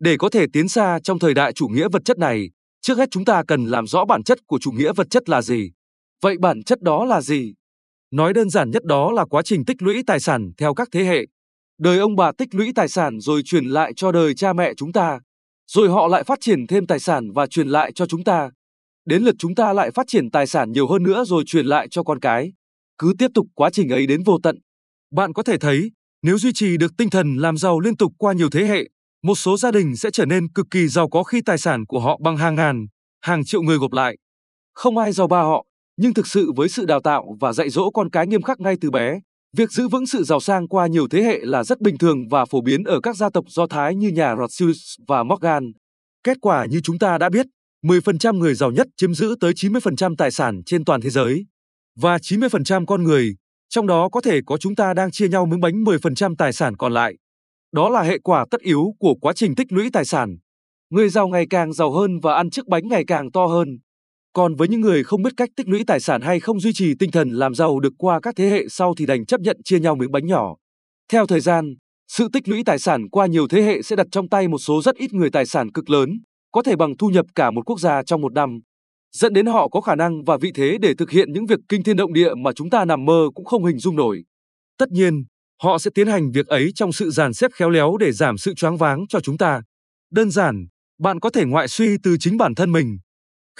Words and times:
Để 0.00 0.16
có 0.16 0.28
thể 0.28 0.46
tiến 0.52 0.68
xa 0.68 0.98
trong 1.02 1.18
thời 1.18 1.34
đại 1.34 1.52
chủ 1.52 1.68
nghĩa 1.68 1.88
vật 1.92 2.02
chất 2.04 2.18
này, 2.18 2.50
trước 2.80 2.98
hết 2.98 3.08
chúng 3.10 3.24
ta 3.24 3.42
cần 3.48 3.64
làm 3.64 3.86
rõ 3.86 4.04
bản 4.04 4.22
chất 4.22 4.38
của 4.46 4.58
chủ 4.58 4.72
nghĩa 4.72 4.92
vật 4.92 5.06
chất 5.10 5.28
là 5.28 5.42
gì. 5.42 5.70
Vậy 6.22 6.36
bản 6.40 6.62
chất 6.62 6.82
đó 6.82 7.04
là 7.04 7.20
gì? 7.20 7.54
Nói 8.10 8.32
đơn 8.32 8.50
giản 8.50 8.70
nhất 8.70 8.84
đó 8.84 9.12
là 9.12 9.24
quá 9.24 9.42
trình 9.42 9.64
tích 9.64 9.82
lũy 9.82 10.02
tài 10.06 10.20
sản 10.20 10.50
theo 10.58 10.74
các 10.74 10.88
thế 10.92 11.04
hệ. 11.04 11.26
Đời 11.78 11.98
ông 11.98 12.16
bà 12.16 12.32
tích 12.38 12.54
lũy 12.54 12.72
tài 12.74 12.88
sản 12.88 13.20
rồi 13.20 13.42
truyền 13.44 13.64
lại 13.64 13.92
cho 13.96 14.12
đời 14.12 14.34
cha 14.34 14.52
mẹ 14.52 14.72
chúng 14.76 14.92
ta, 14.92 15.20
rồi 15.66 15.88
họ 15.88 16.08
lại 16.08 16.24
phát 16.24 16.38
triển 16.40 16.66
thêm 16.66 16.86
tài 16.86 17.00
sản 17.00 17.32
và 17.32 17.46
truyền 17.46 17.68
lại 17.68 17.92
cho 17.94 18.06
chúng 18.06 18.24
ta. 18.24 18.50
Đến 19.06 19.22
lượt 19.22 19.34
chúng 19.38 19.54
ta 19.54 19.72
lại 19.72 19.90
phát 19.90 20.06
triển 20.06 20.30
tài 20.30 20.46
sản 20.46 20.72
nhiều 20.72 20.88
hơn 20.88 21.02
nữa 21.02 21.24
rồi 21.26 21.44
truyền 21.46 21.66
lại 21.66 21.88
cho 21.90 22.02
con 22.02 22.20
cái. 22.20 22.52
Cứ 22.98 23.12
tiếp 23.18 23.28
tục 23.34 23.46
quá 23.54 23.70
trình 23.70 23.88
ấy 23.88 24.06
đến 24.06 24.22
vô 24.22 24.38
tận. 24.42 24.58
Bạn 25.12 25.32
có 25.32 25.42
thể 25.42 25.58
thấy, 25.58 25.90
nếu 26.22 26.38
duy 26.38 26.52
trì 26.52 26.76
được 26.76 26.92
tinh 26.98 27.10
thần 27.10 27.36
làm 27.36 27.56
giàu 27.56 27.80
liên 27.80 27.96
tục 27.96 28.12
qua 28.18 28.32
nhiều 28.32 28.50
thế 28.50 28.64
hệ, 28.64 28.84
một 29.22 29.34
số 29.34 29.56
gia 29.56 29.70
đình 29.70 29.96
sẽ 29.96 30.10
trở 30.10 30.24
nên 30.26 30.52
cực 30.52 30.66
kỳ 30.70 30.88
giàu 30.88 31.08
có 31.08 31.22
khi 31.22 31.40
tài 31.42 31.58
sản 31.58 31.86
của 31.86 32.00
họ 32.00 32.18
bằng 32.24 32.36
hàng 32.36 32.54
ngàn, 32.54 32.86
hàng 33.20 33.44
triệu 33.44 33.62
người 33.62 33.78
gộp 33.78 33.92
lại. 33.92 34.16
Không 34.74 34.98
ai 34.98 35.12
giàu 35.12 35.28
ba 35.28 35.42
họ, 35.42 35.66
nhưng 35.96 36.14
thực 36.14 36.26
sự 36.26 36.52
với 36.56 36.68
sự 36.68 36.84
đào 36.86 37.00
tạo 37.00 37.36
và 37.40 37.52
dạy 37.52 37.70
dỗ 37.70 37.90
con 37.90 38.10
cái 38.10 38.26
nghiêm 38.26 38.42
khắc 38.42 38.60
ngay 38.60 38.76
từ 38.80 38.90
bé, 38.90 39.20
việc 39.56 39.72
giữ 39.72 39.88
vững 39.88 40.06
sự 40.06 40.24
giàu 40.24 40.40
sang 40.40 40.68
qua 40.68 40.86
nhiều 40.86 41.08
thế 41.08 41.22
hệ 41.22 41.38
là 41.42 41.64
rất 41.64 41.80
bình 41.80 41.98
thường 41.98 42.28
và 42.30 42.44
phổ 42.44 42.60
biến 42.60 42.84
ở 42.84 43.00
các 43.00 43.16
gia 43.16 43.30
tộc 43.30 43.44
Do 43.48 43.66
Thái 43.66 43.94
như 43.94 44.08
nhà 44.08 44.36
Rothschild 44.36 44.78
và 45.08 45.22
Morgan. 45.22 45.72
Kết 46.24 46.36
quả 46.40 46.66
như 46.70 46.80
chúng 46.80 46.98
ta 46.98 47.18
đã 47.18 47.28
biết, 47.28 47.46
10% 47.84 48.38
người 48.38 48.54
giàu 48.54 48.70
nhất 48.70 48.86
chiếm 48.96 49.14
giữ 49.14 49.34
tới 49.40 49.52
90% 49.52 50.16
tài 50.16 50.30
sản 50.30 50.60
trên 50.66 50.84
toàn 50.84 51.00
thế 51.00 51.10
giới. 51.10 51.46
Và 52.00 52.16
90% 52.16 52.86
con 52.86 53.02
người, 53.02 53.34
trong 53.68 53.86
đó 53.86 54.08
có 54.08 54.20
thể 54.20 54.40
có 54.46 54.56
chúng 54.56 54.74
ta 54.74 54.94
đang 54.94 55.10
chia 55.10 55.28
nhau 55.28 55.46
miếng 55.46 55.60
bánh 55.60 55.84
10% 55.84 56.34
tài 56.38 56.52
sản 56.52 56.76
còn 56.76 56.92
lại. 56.92 57.14
Đó 57.72 57.88
là 57.88 58.02
hệ 58.02 58.18
quả 58.18 58.44
tất 58.50 58.60
yếu 58.60 58.94
của 58.98 59.14
quá 59.14 59.32
trình 59.32 59.54
tích 59.54 59.72
lũy 59.72 59.90
tài 59.92 60.04
sản. 60.04 60.36
Người 60.90 61.08
giàu 61.08 61.28
ngày 61.28 61.46
càng 61.50 61.72
giàu 61.72 61.92
hơn 61.92 62.20
và 62.22 62.34
ăn 62.34 62.50
chiếc 62.50 62.66
bánh 62.66 62.88
ngày 62.88 63.04
càng 63.06 63.30
to 63.30 63.46
hơn. 63.46 63.78
Còn 64.32 64.54
với 64.54 64.68
những 64.68 64.80
người 64.80 65.04
không 65.04 65.22
biết 65.22 65.32
cách 65.36 65.48
tích 65.56 65.68
lũy 65.68 65.84
tài 65.86 66.00
sản 66.00 66.20
hay 66.20 66.40
không 66.40 66.60
duy 66.60 66.72
trì 66.72 66.94
tinh 66.98 67.10
thần 67.10 67.30
làm 67.30 67.54
giàu 67.54 67.80
được 67.80 67.92
qua 67.98 68.20
các 68.20 68.36
thế 68.36 68.48
hệ 68.48 68.68
sau 68.68 68.94
thì 68.98 69.06
đành 69.06 69.26
chấp 69.26 69.40
nhận 69.40 69.56
chia 69.64 69.80
nhau 69.80 69.94
miếng 69.94 70.12
bánh 70.12 70.26
nhỏ. 70.26 70.54
Theo 71.12 71.26
thời 71.26 71.40
gian, 71.40 71.74
sự 72.08 72.28
tích 72.32 72.48
lũy 72.48 72.62
tài 72.66 72.78
sản 72.78 73.08
qua 73.08 73.26
nhiều 73.26 73.48
thế 73.48 73.62
hệ 73.62 73.82
sẽ 73.82 73.96
đặt 73.96 74.06
trong 74.12 74.28
tay 74.28 74.48
một 74.48 74.58
số 74.58 74.82
rất 74.82 74.96
ít 74.96 75.12
người 75.12 75.30
tài 75.30 75.46
sản 75.46 75.72
cực 75.72 75.90
lớn, 75.90 76.10
có 76.52 76.62
thể 76.62 76.76
bằng 76.76 76.96
thu 76.96 77.08
nhập 77.08 77.26
cả 77.34 77.50
một 77.50 77.62
quốc 77.66 77.80
gia 77.80 78.02
trong 78.02 78.20
một 78.20 78.32
năm, 78.32 78.60
dẫn 79.12 79.32
đến 79.32 79.46
họ 79.46 79.68
có 79.68 79.80
khả 79.80 79.94
năng 79.94 80.24
và 80.24 80.36
vị 80.36 80.52
thế 80.54 80.78
để 80.80 80.94
thực 80.94 81.10
hiện 81.10 81.32
những 81.32 81.46
việc 81.46 81.58
kinh 81.68 81.82
thiên 81.82 81.96
động 81.96 82.12
địa 82.12 82.34
mà 82.34 82.52
chúng 82.52 82.70
ta 82.70 82.84
nằm 82.84 83.04
mơ 83.04 83.28
cũng 83.34 83.44
không 83.44 83.64
hình 83.64 83.78
dung 83.78 83.96
nổi. 83.96 84.24
Tất 84.78 84.90
nhiên, 84.90 85.24
họ 85.62 85.78
sẽ 85.78 85.90
tiến 85.94 86.06
hành 86.06 86.30
việc 86.32 86.46
ấy 86.46 86.72
trong 86.74 86.92
sự 86.92 87.10
dàn 87.10 87.34
xếp 87.34 87.50
khéo 87.54 87.70
léo 87.70 87.96
để 87.96 88.12
giảm 88.12 88.38
sự 88.38 88.54
choáng 88.54 88.76
váng 88.76 89.04
cho 89.08 89.20
chúng 89.20 89.38
ta. 89.38 89.62
Đơn 90.10 90.30
giản, 90.30 90.66
bạn 90.98 91.20
có 91.20 91.30
thể 91.30 91.44
ngoại 91.44 91.68
suy 91.68 91.96
từ 92.02 92.16
chính 92.20 92.36
bản 92.36 92.54
thân 92.54 92.72
mình. 92.72 92.98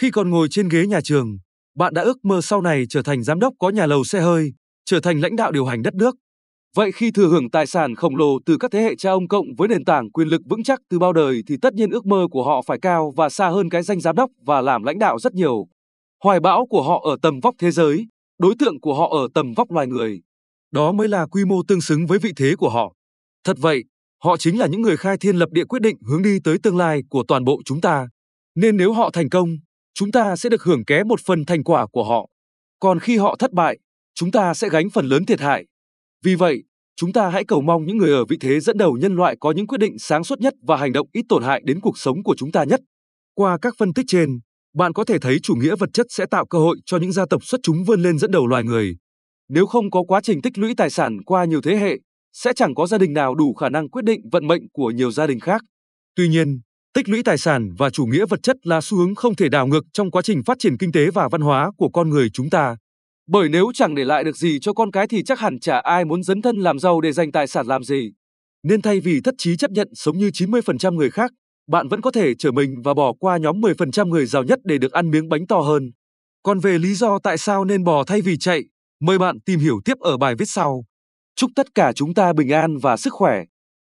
Khi 0.00 0.10
còn 0.10 0.30
ngồi 0.30 0.48
trên 0.50 0.68
ghế 0.68 0.86
nhà 0.86 1.00
trường, 1.00 1.38
bạn 1.76 1.94
đã 1.94 2.02
ước 2.02 2.24
mơ 2.24 2.40
sau 2.42 2.62
này 2.62 2.84
trở 2.88 3.02
thành 3.02 3.22
giám 3.22 3.38
đốc 3.38 3.54
có 3.58 3.70
nhà 3.70 3.86
lầu 3.86 4.04
xe 4.04 4.20
hơi, 4.20 4.52
trở 4.84 5.00
thành 5.00 5.20
lãnh 5.20 5.36
đạo 5.36 5.52
điều 5.52 5.64
hành 5.64 5.82
đất 5.82 5.94
nước. 5.94 6.16
Vậy 6.76 6.92
khi 6.92 7.10
thừa 7.10 7.28
hưởng 7.28 7.50
tài 7.50 7.66
sản 7.66 7.94
khổng 7.94 8.16
lồ 8.16 8.38
từ 8.46 8.56
các 8.56 8.70
thế 8.70 8.82
hệ 8.82 8.96
cha 8.96 9.10
ông 9.10 9.28
cộng 9.28 9.46
với 9.58 9.68
nền 9.68 9.84
tảng 9.84 10.10
quyền 10.10 10.28
lực 10.28 10.42
vững 10.48 10.62
chắc 10.62 10.80
từ 10.90 10.98
bao 10.98 11.12
đời 11.12 11.42
thì 11.46 11.56
tất 11.62 11.74
nhiên 11.74 11.90
ước 11.90 12.06
mơ 12.06 12.26
của 12.30 12.44
họ 12.44 12.62
phải 12.66 12.78
cao 12.82 13.12
và 13.16 13.28
xa 13.28 13.48
hơn 13.48 13.70
cái 13.70 13.82
danh 13.82 14.00
giám 14.00 14.16
đốc 14.16 14.30
và 14.46 14.60
làm 14.60 14.82
lãnh 14.82 14.98
đạo 14.98 15.18
rất 15.18 15.34
nhiều. 15.34 15.66
Hoài 16.24 16.40
bão 16.40 16.66
của 16.66 16.82
họ 16.82 17.02
ở 17.10 17.16
tầm 17.22 17.40
vóc 17.40 17.54
thế 17.58 17.70
giới, 17.70 18.06
đối 18.38 18.54
tượng 18.58 18.80
của 18.80 18.94
họ 18.94 19.08
ở 19.08 19.28
tầm 19.34 19.52
vóc 19.56 19.70
loài 19.70 19.86
người. 19.86 20.20
Đó 20.70 20.92
mới 20.92 21.08
là 21.08 21.26
quy 21.26 21.44
mô 21.44 21.62
tương 21.68 21.80
xứng 21.80 22.06
với 22.06 22.18
vị 22.18 22.32
thế 22.36 22.54
của 22.58 22.68
họ. 22.68 22.94
Thật 23.44 23.56
vậy, 23.60 23.84
họ 24.24 24.36
chính 24.36 24.58
là 24.58 24.66
những 24.66 24.82
người 24.82 24.96
khai 24.96 25.16
thiên 25.18 25.36
lập 25.36 25.48
địa 25.52 25.64
quyết 25.64 25.82
định 25.82 25.96
hướng 26.08 26.22
đi 26.22 26.38
tới 26.44 26.58
tương 26.62 26.76
lai 26.76 27.02
của 27.10 27.24
toàn 27.28 27.44
bộ 27.44 27.60
chúng 27.64 27.80
ta. 27.80 28.08
Nên 28.54 28.76
nếu 28.76 28.92
họ 28.92 29.10
thành 29.10 29.28
công, 29.28 29.48
chúng 29.94 30.12
ta 30.12 30.36
sẽ 30.36 30.48
được 30.48 30.62
hưởng 30.62 30.84
ké 30.84 31.04
một 31.04 31.20
phần 31.26 31.44
thành 31.44 31.64
quả 31.64 31.86
của 31.86 32.04
họ. 32.04 32.28
Còn 32.80 32.98
khi 33.00 33.16
họ 33.16 33.36
thất 33.38 33.52
bại, 33.52 33.78
chúng 34.14 34.30
ta 34.30 34.54
sẽ 34.54 34.68
gánh 34.68 34.90
phần 34.90 35.06
lớn 35.06 35.26
thiệt 35.26 35.40
hại. 35.40 35.64
Vì 36.24 36.34
vậy, 36.34 36.62
chúng 36.96 37.12
ta 37.12 37.28
hãy 37.28 37.44
cầu 37.44 37.60
mong 37.60 37.86
những 37.86 37.96
người 37.96 38.12
ở 38.12 38.24
vị 38.24 38.36
thế 38.40 38.60
dẫn 38.60 38.78
đầu 38.78 38.96
nhân 39.00 39.16
loại 39.16 39.36
có 39.40 39.52
những 39.52 39.66
quyết 39.66 39.78
định 39.78 39.98
sáng 39.98 40.24
suốt 40.24 40.40
nhất 40.40 40.54
và 40.62 40.76
hành 40.76 40.92
động 40.92 41.08
ít 41.12 41.24
tổn 41.28 41.42
hại 41.42 41.62
đến 41.64 41.80
cuộc 41.80 41.98
sống 41.98 42.22
của 42.22 42.34
chúng 42.38 42.52
ta 42.52 42.64
nhất. 42.64 42.80
Qua 43.34 43.58
các 43.62 43.74
phân 43.78 43.92
tích 43.92 44.04
trên, 44.08 44.38
bạn 44.74 44.92
có 44.92 45.04
thể 45.04 45.18
thấy 45.18 45.38
chủ 45.42 45.54
nghĩa 45.54 45.76
vật 45.76 45.90
chất 45.92 46.06
sẽ 46.10 46.26
tạo 46.26 46.46
cơ 46.46 46.58
hội 46.58 46.76
cho 46.86 46.98
những 46.98 47.12
gia 47.12 47.26
tộc 47.30 47.44
xuất 47.44 47.60
chúng 47.62 47.84
vươn 47.84 48.02
lên 48.02 48.18
dẫn 48.18 48.30
đầu 48.30 48.46
loài 48.46 48.64
người. 48.64 48.96
Nếu 49.48 49.66
không 49.66 49.90
có 49.90 50.02
quá 50.02 50.20
trình 50.20 50.42
tích 50.42 50.58
lũy 50.58 50.74
tài 50.76 50.90
sản 50.90 51.22
qua 51.26 51.44
nhiều 51.44 51.60
thế 51.60 51.76
hệ, 51.76 51.98
sẽ 52.32 52.52
chẳng 52.52 52.74
có 52.74 52.86
gia 52.86 52.98
đình 52.98 53.12
nào 53.12 53.34
đủ 53.34 53.54
khả 53.54 53.68
năng 53.68 53.90
quyết 53.90 54.04
định 54.04 54.20
vận 54.32 54.46
mệnh 54.46 54.62
của 54.72 54.90
nhiều 54.90 55.10
gia 55.10 55.26
đình 55.26 55.40
khác. 55.40 55.62
Tuy 56.16 56.28
nhiên, 56.28 56.60
tích 56.94 57.08
lũy 57.08 57.22
tài 57.22 57.38
sản 57.38 57.70
và 57.78 57.90
chủ 57.90 58.06
nghĩa 58.06 58.26
vật 58.26 58.42
chất 58.42 58.56
là 58.62 58.80
xu 58.80 58.98
hướng 58.98 59.14
không 59.14 59.34
thể 59.34 59.48
đảo 59.48 59.66
ngược 59.66 59.84
trong 59.92 60.10
quá 60.10 60.22
trình 60.22 60.42
phát 60.42 60.58
triển 60.58 60.76
kinh 60.76 60.92
tế 60.92 61.10
và 61.10 61.28
văn 61.28 61.40
hóa 61.40 61.70
của 61.76 61.88
con 61.88 62.10
người 62.10 62.28
chúng 62.32 62.50
ta. 62.50 62.76
Bởi 63.28 63.48
nếu 63.48 63.66
chẳng 63.74 63.94
để 63.94 64.04
lại 64.04 64.24
được 64.24 64.36
gì 64.36 64.58
cho 64.60 64.72
con 64.72 64.90
cái 64.90 65.08
thì 65.08 65.22
chắc 65.22 65.38
hẳn 65.38 65.60
chả 65.60 65.78
ai 65.78 66.04
muốn 66.04 66.22
dấn 66.22 66.42
thân 66.42 66.56
làm 66.56 66.78
giàu 66.78 67.00
để 67.00 67.12
dành 67.12 67.32
tài 67.32 67.46
sản 67.46 67.66
làm 67.66 67.84
gì. 67.84 68.12
Nên 68.62 68.82
thay 68.82 69.00
vì 69.00 69.20
thất 69.20 69.34
chí 69.38 69.56
chấp 69.56 69.70
nhận 69.70 69.88
sống 69.94 70.18
như 70.18 70.28
90% 70.28 70.94
người 70.94 71.10
khác, 71.10 71.30
bạn 71.68 71.88
vẫn 71.88 72.00
có 72.00 72.10
thể 72.10 72.34
trở 72.34 72.50
mình 72.50 72.74
và 72.84 72.94
bỏ 72.94 73.12
qua 73.12 73.36
nhóm 73.36 73.60
10% 73.60 74.08
người 74.08 74.26
giàu 74.26 74.42
nhất 74.42 74.58
để 74.64 74.78
được 74.78 74.92
ăn 74.92 75.10
miếng 75.10 75.28
bánh 75.28 75.46
to 75.46 75.60
hơn. 75.60 75.90
Còn 76.42 76.58
về 76.58 76.78
lý 76.78 76.94
do 76.94 77.18
tại 77.18 77.38
sao 77.38 77.64
nên 77.64 77.84
bò 77.84 78.04
thay 78.04 78.20
vì 78.20 78.38
chạy, 78.38 78.64
mời 79.00 79.18
bạn 79.18 79.40
tìm 79.40 79.60
hiểu 79.60 79.80
tiếp 79.84 79.98
ở 80.00 80.16
bài 80.16 80.34
viết 80.38 80.48
sau. 80.48 80.84
Chúc 81.36 81.50
tất 81.56 81.74
cả 81.74 81.92
chúng 81.92 82.14
ta 82.14 82.32
bình 82.32 82.48
an 82.52 82.78
và 82.78 82.96
sức 82.96 83.12
khỏe. 83.12 83.44